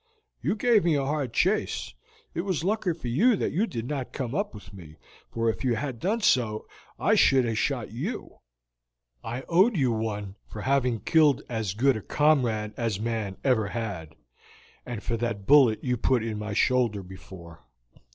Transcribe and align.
You 0.41 0.55
gave 0.55 0.83
me 0.83 0.95
a 0.95 1.05
hard 1.05 1.31
chase. 1.31 1.93
It 2.33 2.41
was 2.41 2.63
lucky 2.63 2.91
for 2.95 3.07
you 3.07 3.35
that 3.35 3.51
you 3.51 3.67
did 3.67 3.87
not 3.87 4.13
come 4.13 4.33
up 4.33 4.51
with 4.51 4.73
me, 4.73 4.95
for 5.29 5.47
if 5.47 5.63
you 5.63 5.75
had 5.75 5.99
done 5.99 6.21
so 6.21 6.65
I 6.97 7.13
should 7.13 7.45
have 7.45 7.59
shot 7.59 7.91
you; 7.91 8.39
I 9.23 9.43
owed 9.47 9.77
you 9.77 9.91
one 9.91 10.37
for 10.47 10.61
having 10.61 11.01
killed 11.01 11.43
as 11.47 11.75
good 11.75 11.95
a 11.95 12.01
comrade 12.01 12.73
as 12.77 12.99
man 12.99 13.37
ever 13.43 13.67
had, 13.67 14.15
and 14.87 15.03
for 15.03 15.17
that 15.17 15.45
bullet 15.45 15.83
you 15.83 15.97
put 15.97 16.23
in 16.23 16.39
my 16.39 16.53
shoulder 16.53 17.03
before. 17.03 17.63